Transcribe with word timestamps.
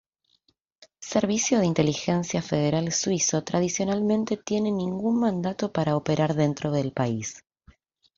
Servicio 1.13 1.59
de 1.59 1.67
Inteligencia 1.73 2.41
Federal 2.41 2.91
suizo 2.91 3.43
tradicionalmente 3.43 4.35
tiene 4.35 4.71
ningún 4.71 5.19
mandato 5.19 5.71
para 5.71 5.95
operar 5.95 6.33
dentro 6.33 6.71
del 6.71 6.91
país. 6.91 7.43